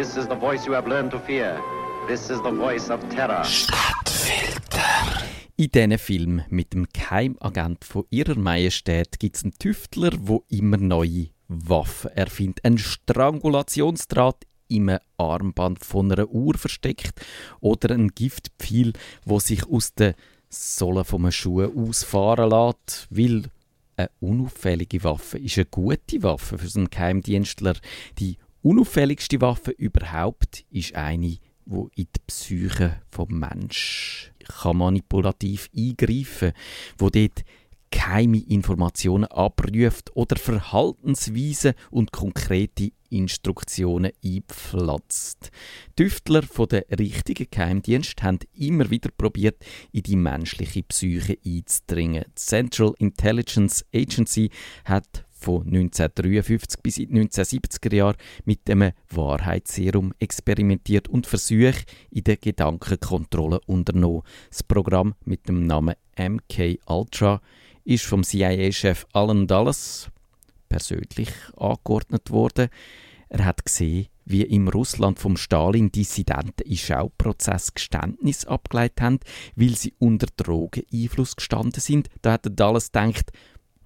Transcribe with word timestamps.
This 0.00 0.16
is 0.16 0.26
the 0.28 0.34
voice 0.34 0.66
you 0.66 0.72
have 0.72 0.88
learned 0.88 1.10
to 1.10 1.18
fear. 1.18 1.62
This 2.08 2.30
is 2.30 2.38
the 2.38 2.50
voice 2.50 2.88
of 2.88 3.06
terror. 3.10 3.44
Stadtfilter. 3.44 5.26
In 5.56 5.70
diesen 5.70 5.98
Film 5.98 6.42
mit 6.48 6.72
dem 6.72 6.86
Geheimagent 6.90 7.84
von 7.84 8.06
ihrer 8.08 8.38
Majestät 8.38 9.20
gibt 9.20 9.36
es 9.36 9.42
einen 9.42 9.52
Tüftler, 9.58 10.12
wo 10.18 10.42
immer 10.48 10.78
neue 10.78 11.26
Waffen 11.48 12.12
erfindet. 12.12 12.64
Ein 12.64 12.78
Strangulationsdraht 12.78 14.46
im 14.68 14.90
Armband 15.18 15.84
von 15.84 16.10
einer 16.10 16.30
Uhr 16.30 16.56
versteckt 16.56 17.20
oder 17.60 17.94
ein 17.94 18.08
Giftpfeil, 18.08 18.94
wo 19.26 19.38
sich 19.38 19.66
aus 19.68 19.92
den 19.92 20.14
Sohlen 20.48 21.04
vom 21.04 21.30
Schuh 21.30 21.64
ausfahren 21.76 22.48
lässt, 22.48 23.06
weil 23.10 23.50
eine 23.98 24.10
unauffällige 24.20 25.04
Waffe 25.04 25.36
ist 25.36 25.58
eine 25.58 25.66
gute 25.66 26.22
Waffe 26.22 26.56
für 26.56 26.68
so 26.68 26.78
einen 26.78 26.88
Geheimdienstler. 26.88 27.74
Die 28.18 28.38
unauffälligste 28.62 29.40
Waffe 29.40 29.70
überhaupt 29.72 30.64
ist 30.70 30.94
eine, 30.94 31.38
wo 31.66 31.88
in 31.94 32.06
die 32.14 32.20
Psyche 32.26 33.00
vom 33.10 33.38
Mensch 33.38 34.32
kann 34.60 34.78
manipulativ 34.78 35.70
eingreifen, 35.76 36.52
wo 36.98 37.10
dort 37.10 37.44
geheime 37.90 38.38
Informationen 38.38 39.24
abruft 39.24 40.14
oder 40.14 40.36
Verhaltensweisen 40.36 41.74
und 41.90 42.12
konkrete 42.12 42.92
Instruktionen 43.10 44.12
einpflanzt. 44.24 45.50
Tüftler 45.96 46.42
von 46.42 46.68
der 46.68 46.86
richtigen 46.96 47.48
Geheimdienst 47.50 48.22
haben 48.22 48.38
immer 48.54 48.90
wieder 48.90 49.10
probiert, 49.10 49.64
in 49.90 50.04
die 50.04 50.16
menschliche 50.16 50.84
Psyche 50.84 51.36
einzudringen. 51.44 52.24
Die 52.28 52.34
Central 52.36 52.94
Intelligence 52.98 53.84
Agency 53.92 54.50
hat 54.84 55.24
von 55.40 55.62
1953 55.62 56.80
bis 56.80 56.98
in 56.98 57.08
die 57.08 57.20
1970er 57.28 57.94
Jahre 57.94 58.16
mit 58.44 58.68
dem 58.68 58.90
Wahrheitsserum 59.08 60.12
experimentiert 60.18 61.08
und 61.08 61.26
Versuche 61.26 61.84
in 62.10 62.24
der 62.24 62.36
Gedankenkontrolle 62.36 63.60
unternommen. 63.66 64.22
Das 64.50 64.62
Programm 64.62 65.14
mit 65.24 65.48
dem 65.48 65.66
Namen 65.66 65.94
MK 66.18 66.78
Ultra 66.86 67.40
ist 67.84 68.04
vom 68.04 68.22
CIA-Chef 68.22 69.06
Alan 69.12 69.46
Dulles 69.46 70.10
persönlich 70.68 71.30
angeordnet 71.56 72.30
worden. 72.30 72.68
Er 73.28 73.44
hat 73.44 73.64
gesehen, 73.64 74.08
wie 74.24 74.42
im 74.42 74.68
Russland 74.68 75.18
vom 75.18 75.36
Stalin 75.36 75.90
Dissidenten 75.90 76.62
in 76.64 76.76
Schauprozess 76.76 77.74
Geständnis 77.74 78.44
abgeleitet 78.44 79.00
haben, 79.00 79.20
weil 79.56 79.76
sie 79.76 79.94
unter 79.98 80.28
Drogeneinfluss 80.36 81.36
gestanden 81.36 81.80
sind. 81.80 82.08
Da 82.22 82.32
hat 82.32 82.46
Dulles 82.58 82.92
gedacht, 82.92 83.32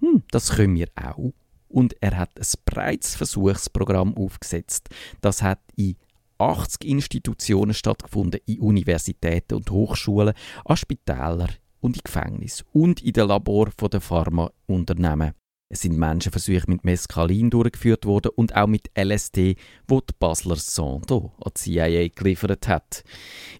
hm, 0.00 0.22
das 0.30 0.50
können 0.56 0.76
wir 0.76 0.88
auch. 0.96 1.32
Und 1.68 1.96
er 2.00 2.16
hat 2.16 2.30
ein 2.38 2.46
breites 2.64 3.14
Versuchsprogramm 3.16 4.16
aufgesetzt. 4.16 4.88
Das 5.20 5.42
hat 5.42 5.60
in 5.76 5.96
80 6.38 6.84
Institutionen 6.84 7.74
stattgefunden, 7.74 8.40
in 8.46 8.60
Universitäten 8.60 9.54
und 9.54 9.70
Hochschulen, 9.70 10.34
an 10.64 10.76
Spitälern, 10.76 11.50
und 11.84 11.98
in 11.98 12.02
Gefängnis 12.02 12.64
und 12.72 13.02
in 13.02 13.12
den 13.12 13.28
Labor 13.28 13.68
der 13.92 14.00
Pharmaunternehmen. 14.00 15.32
Es 15.68 15.82
sind 15.82 15.98
Menschenversuche 15.98 16.64
mit 16.66 16.84
Mescalin 16.84 17.50
durchgeführt 17.50 18.06
worden 18.06 18.30
und 18.36 18.54
auch 18.54 18.66
mit 18.66 18.90
LSD, 18.96 19.56
wo 19.86 20.00
die 20.00 20.14
Basler 20.18 20.56
Sondo 20.56 21.32
an 21.44 21.52
die 21.56 21.60
CIA 21.60 22.08
geliefert 22.08 22.68
hat. 22.68 23.04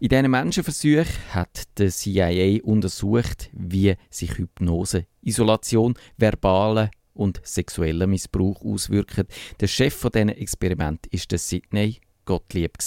In 0.00 0.08
diesen 0.08 0.30
Menschenversuchen 0.30 1.34
hat 1.34 1.64
die 1.78 1.90
CIA 1.90 2.62
untersucht, 2.62 3.50
wie 3.52 3.94
sich 4.10 4.38
Hypnose, 4.38 5.06
Isolation, 5.22 5.94
verbale 6.16 6.90
und 7.14 7.40
sexueller 7.44 8.06
Missbrauch 8.06 8.62
auswirken. 8.62 9.26
Der 9.60 9.66
Chef 9.66 9.94
von 9.94 10.10
diesen 10.10 10.28
Experiment 10.30 11.06
ist 11.08 11.30
der 11.30 11.38
Sidney 11.38 12.00
Gottlieb. 12.24 12.78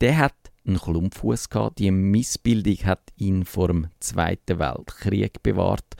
Der 0.00 0.18
hat 0.18 0.34
einen 0.66 0.78
Klumpfuß 0.78 1.48
gehabt. 1.48 1.78
Die 1.78 1.90
Missbildung 1.90 2.78
hat 2.84 3.02
ihn 3.16 3.44
vor 3.44 3.68
dem 3.68 3.88
Zweiten 4.00 4.58
Weltkrieg 4.58 5.42
bewahrt. 5.42 5.94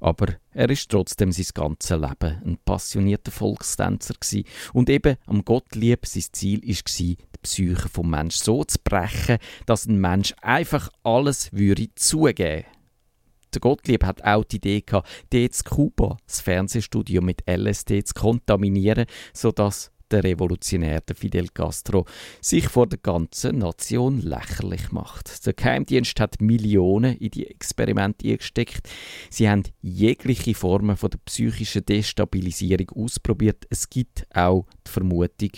Aber 0.00 0.26
er 0.52 0.70
ist 0.70 0.90
trotzdem 0.90 1.32
sein 1.32 1.46
ganzes 1.54 1.90
Leben 1.90 2.40
ein 2.44 2.58
passionierter 2.64 3.32
Volkstänzer 3.32 4.14
gewesen. 4.14 4.46
Und 4.72 4.90
eben 4.90 5.16
am 5.26 5.44
Gottlieb 5.44 6.06
sein 6.06 6.24
Ziel 6.32 6.62
war, 6.62 6.82
die 6.94 7.16
Psyche 7.42 7.88
vom 7.88 8.10
Mensch 8.10 8.36
so 8.36 8.64
zu 8.64 8.78
brechen, 8.82 9.38
dass 9.66 9.86
ein 9.86 10.00
Mensch 10.00 10.34
einfach 10.40 10.88
alles 11.02 11.52
würde 11.52 11.88
zugeben. 11.94 12.64
Der 13.54 13.60
Gottlieb 13.60 14.04
hat 14.04 14.24
auch 14.24 14.44
die 14.44 14.56
Idee 14.56 14.82
gehabt, 14.82 15.08
dort 15.30 15.42
in 15.42 15.64
Kuba 15.64 16.16
das 16.26 16.40
Fernsehstudio 16.40 17.22
mit 17.22 17.42
LSD 17.48 18.04
zu 18.04 18.14
kontaminieren, 18.14 19.06
sodass 19.32 19.90
der 20.10 20.24
Revolutionär 20.24 21.00
der 21.00 21.16
Fidel 21.16 21.48
Castro 21.48 22.04
sich 22.40 22.68
vor 22.68 22.86
der 22.86 22.98
ganzen 22.98 23.58
Nation 23.58 24.20
lächerlich 24.20 24.90
macht. 24.92 25.44
Der 25.46 25.52
Geheimdienst 25.52 26.18
hat 26.20 26.40
Millionen 26.40 27.16
in 27.16 27.30
die 27.30 27.46
Experimente 27.46 28.28
eingesteckt. 28.28 28.88
Sie 29.30 29.48
haben 29.48 29.64
jegliche 29.80 30.54
Formen 30.54 30.96
von 30.96 31.10
der 31.10 31.18
psychischen 31.24 31.84
Destabilisierung 31.84 32.90
ausprobiert. 32.90 33.66
Es 33.70 33.90
gibt 33.90 34.26
auch 34.34 34.66
die 34.86 34.90
Vermutung, 34.90 35.50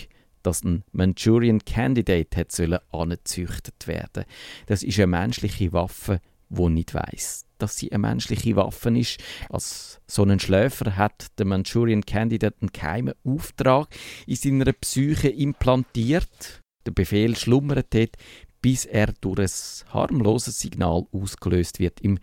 dass 0.43 0.63
ein 0.63 0.83
Manchurian 0.91 1.63
Candidate 1.63 2.35
hat 2.35 2.51
sollen 2.51 2.79
angezüchtet 2.91 3.87
werden. 3.87 4.25
Das 4.65 4.83
ist 4.83 4.97
eine 4.97 5.07
menschliche 5.07 5.71
Waffe, 5.71 6.19
wo 6.51 6.69
nicht 6.69 6.93
weiß, 6.93 7.45
dass 7.57 7.77
sie 7.77 7.91
eine 7.91 7.99
menschliche 7.99 8.55
Waffe 8.55 8.97
ist. 8.97 9.19
Als 9.49 10.01
so 10.05 10.23
ein 10.23 10.39
Schläfer 10.39 10.97
hat 10.97 11.27
der 11.39 11.45
Manchurian 11.45 12.05
Candidate 12.05 12.57
einen 12.61 12.73
geheimen 12.73 13.13
Auftrag 13.23 13.87
in 14.27 14.35
seiner 14.35 14.73
Psyche 14.73 15.29
implantiert. 15.29 16.61
Der 16.85 16.91
Befehl 16.91 17.35
schlummert 17.37 17.93
dort, 17.93 18.17
bis 18.61 18.85
er 18.85 19.13
durch 19.21 19.39
ein 19.39 19.93
harmloses 19.93 20.59
Signal 20.59 21.05
ausgelöst 21.11 21.79
wird. 21.79 22.01
Im 22.01 22.19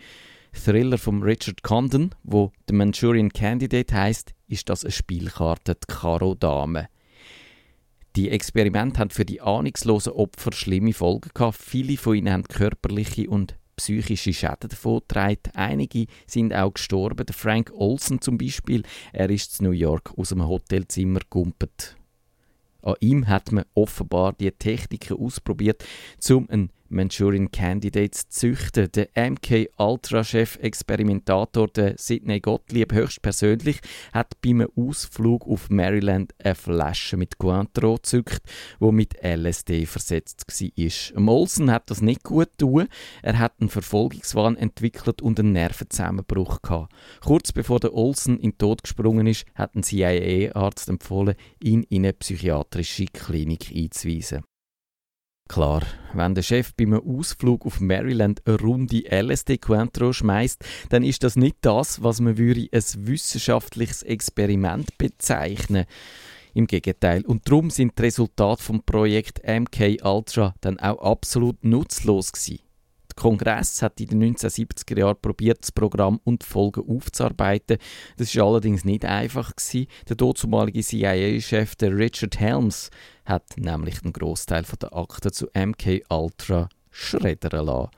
Thriller 0.52 0.98
von 0.98 1.22
Richard 1.22 1.62
Condon, 1.62 2.14
wo 2.22 2.52
der 2.68 2.76
Manchurian 2.76 3.32
Candidate 3.32 3.94
heißt, 3.94 4.34
ist 4.46 4.68
das 4.68 4.84
eine 4.84 4.92
Spielkarte, 4.92 5.74
die 5.74 5.92
Karo 5.92 6.34
Dame. 6.34 6.88
Die 8.16 8.30
Experimente 8.30 9.00
haben 9.00 9.10
für 9.10 9.24
die 9.24 9.40
ahnungslosen 9.40 10.12
Opfer 10.12 10.52
schlimme 10.52 10.92
Folgen 10.92 11.30
gehabt. 11.32 11.56
Viele 11.56 11.96
von 11.96 12.16
ihnen 12.16 12.32
haben 12.32 12.44
körperliche 12.44 13.30
und 13.30 13.56
psychische 13.78 14.32
Schäden 14.32 14.68
davongetragen. 14.68 15.52
Einige 15.54 16.06
sind 16.26 16.52
auch 16.54 16.74
gestorben. 16.74 17.24
Der 17.24 17.34
Frank 17.34 17.72
Olsen 17.74 18.20
zum 18.20 18.36
Beispiel, 18.36 18.82
er 19.12 19.30
ist 19.30 19.60
in 19.60 19.66
New 19.66 19.72
York 19.72 20.12
aus 20.16 20.32
einem 20.32 20.46
Hotelzimmer 20.46 21.20
gumpet. 21.30 21.96
An 22.82 22.94
ihm 23.00 23.26
hat 23.26 23.50
man 23.50 23.64
offenbar 23.74 24.34
die 24.34 24.50
Techniken 24.50 25.18
ausprobiert, 25.18 25.84
um 26.30 26.48
einen 26.48 26.70
Manchurian 26.88 27.50
Candidates 27.50 28.28
züchten. 28.28 28.90
Der 28.92 29.08
MK 29.14 29.68
Ultra-Chef 29.76 30.58
Experimentator 30.60 31.68
Sidney 31.96 32.40
Gottlieb 32.40 32.92
höchstpersönlich 32.92 33.80
hat 34.12 34.40
beim 34.42 34.66
Ausflug 34.76 35.46
auf 35.46 35.70
Maryland 35.70 36.34
eine 36.42 36.54
Flasche 36.54 37.16
mit 37.16 37.38
Cointreau 37.38 37.96
gezückt, 37.96 38.42
wo 38.78 38.92
mit 38.92 39.14
LSD 39.22 39.86
versetzt 39.86 40.44
war. 40.48 41.20
Molson 41.20 41.70
hat 41.70 41.90
das 41.90 42.02
nicht 42.02 42.24
gut 42.24 42.50
tun. 42.58 42.88
Er 43.22 43.38
hat 43.38 43.54
einen 43.60 43.70
Verfolgungswahn 43.70 44.56
entwickelt 44.56 45.22
und 45.22 45.38
einen 45.38 45.52
Nervenzusammenbruch 45.52 46.62
gehabt. 46.62 46.92
Kurz 47.24 47.52
bevor 47.52 47.80
der 47.80 47.94
Olsen 47.94 48.38
in 48.38 48.50
den 48.50 48.58
Tod 48.58 48.82
gesprungen 48.82 49.26
ist, 49.26 49.46
hat 49.54 49.74
ein 49.74 49.82
CIA-Arzt 49.82 50.88
empfohlen, 50.88 51.34
ihn 51.62 51.82
in 51.84 52.04
eine 52.04 52.12
psychiatrische 52.12 53.06
Klinik 53.06 53.72
einzuweisen. 53.74 54.44
Klar, 55.48 55.82
wenn 56.12 56.34
der 56.34 56.42
Chef 56.42 56.74
beim 56.74 56.92
Ausflug 56.92 57.64
auf 57.64 57.80
Maryland 57.80 58.42
eine 58.44 58.60
Runde 58.60 59.04
LSD 59.10 59.56
Cointreau 59.56 60.12
schmeißt, 60.12 60.62
dann 60.90 61.02
ist 61.02 61.24
das 61.24 61.36
nicht 61.36 61.56
das, 61.62 62.02
was 62.02 62.20
man 62.20 62.36
würde 62.36 62.68
ein 62.70 62.82
wissenschaftliches 63.06 64.02
Experiment 64.02 64.96
bezeichnen. 64.98 65.86
Im 66.52 66.66
Gegenteil. 66.66 67.24
Und 67.24 67.48
darum 67.48 67.70
sind 67.70 67.98
die 67.98 68.02
Resultate 68.02 68.62
vom 68.62 68.82
Projekt 68.82 69.40
MK 69.46 70.04
Ultra 70.04 70.54
dann 70.60 70.78
auch 70.80 70.98
absolut 70.98 71.64
nutzlos 71.64 72.32
gewesen. 72.32 72.67
Kongress 73.18 73.82
hat 73.82 74.00
in 74.00 74.06
den 74.08 74.36
1970er 74.36 74.98
Jahren 74.98 75.20
probiert, 75.20 75.58
das 75.62 75.72
Programm 75.72 76.20
und 76.24 76.42
die 76.42 76.46
Folgen 76.46 76.88
aufzuarbeiten. 76.88 77.78
Das 78.16 78.34
war 78.36 78.46
allerdings 78.46 78.84
nicht 78.84 79.04
einfach. 79.04 79.54
Gewesen. 79.56 79.88
Der 80.08 80.16
dazumalige 80.16 80.80
CIA-Chef, 80.80 81.74
Richard 81.82 82.38
Helms, 82.38 82.90
hat 83.24 83.44
nämlich 83.56 84.02
einen 84.02 84.12
Großteil 84.12 84.64
der 84.80 84.96
Akten 84.96 85.32
zu 85.32 85.48
MK 85.52 86.02
Ultra 86.08 86.68
schreddern 86.90 87.66
lassen. 87.66 87.90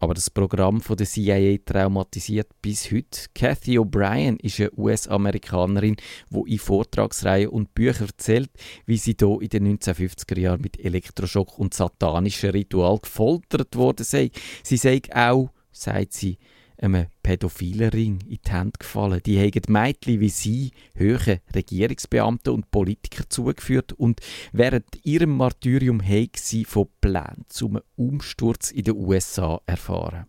Aber 0.00 0.14
das 0.14 0.30
Programm 0.30 0.80
von 0.80 0.96
der 0.96 1.06
CIA 1.06 1.58
traumatisiert 1.64 2.48
bis 2.62 2.90
heute. 2.92 3.26
Kathy 3.34 3.78
O'Brien 3.78 4.40
ist 4.40 4.60
eine 4.60 4.70
US-Amerikanerin, 4.76 5.96
die 6.30 6.52
in 6.52 6.58
Vortragsreihen 6.58 7.48
und 7.48 7.74
Büchern 7.74 8.06
erzählt, 8.06 8.50
wie 8.86 8.96
sie 8.96 9.16
hier 9.18 9.38
in 9.40 9.48
den 9.48 9.78
1950er 9.78 10.38
Jahren 10.38 10.60
mit 10.60 10.78
Elektroschock 10.78 11.58
und 11.58 11.74
satanischen 11.74 12.50
Ritual 12.50 12.98
gefoltert 12.98 13.74
worden 13.76 14.04
sei. 14.04 14.30
Sie 14.62 14.76
sei 14.76 15.02
auch, 15.12 15.50
sagt 15.72 16.12
sie, 16.12 16.38
einem 16.78 17.06
pädophilen 17.22 17.90
Ring 17.90 18.20
in 18.28 18.38
die 18.44 18.50
Hände 18.50 18.78
gefallen. 18.78 19.20
Die 19.24 19.38
haben 19.38 19.72
Mädchen 19.72 20.20
wie 20.20 20.28
sie 20.28 20.70
höhere 20.94 21.40
Regierungsbeamte 21.54 22.52
und 22.52 22.70
Politiker 22.70 23.24
zugeführt 23.28 23.92
und 23.92 24.20
während 24.52 24.86
ihrem 25.04 25.36
Martyrium 25.36 26.00
haben 26.02 26.30
sie 26.36 26.64
von 26.64 26.88
Plänen 27.00 27.44
zum 27.48 27.80
Umsturz 27.96 28.70
in 28.70 28.84
den 28.84 28.96
USA 28.96 29.60
erfahren. 29.66 30.26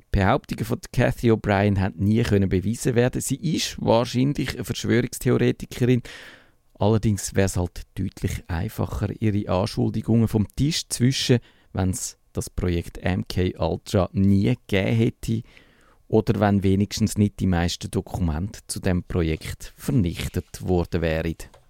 Die 0.00 0.20
Behauptungen 0.20 0.64
von 0.64 0.80
Cathy 0.92 1.32
O'Brien 1.32 1.78
haben 1.80 1.98
nie 1.98 2.22
können 2.22 2.48
bewiesen 2.48 2.94
werden. 2.94 3.20
Sie 3.20 3.36
ist 3.36 3.76
wahrscheinlich 3.80 4.54
eine 4.54 4.64
Verschwörungstheoretikerin. 4.64 6.02
Allerdings 6.78 7.34
wäre 7.34 7.46
es 7.46 7.56
halt 7.56 7.82
deutlich 7.96 8.44
einfacher, 8.48 9.10
ihre 9.20 9.52
Anschuldigungen 9.52 10.28
vom 10.28 10.46
Tisch 10.56 10.88
zwischen, 10.88 11.38
wenn 11.72 11.90
es 11.90 12.18
das 12.34 12.50
Projekt 12.50 12.98
MK 13.02 13.58
Ultra 13.58 14.10
nie 14.12 14.54
gegeben 14.66 14.96
hätte 14.96 15.42
oder 16.08 16.38
wenn 16.38 16.62
wenigstens 16.62 17.16
nicht 17.16 17.40
die 17.40 17.46
meisten 17.46 17.90
Dokumente 17.90 18.60
zu 18.66 18.80
dem 18.80 19.02
Projekt 19.02 19.72
vernichtet 19.76 20.68
worden 20.68 21.00
wären. 21.00 21.36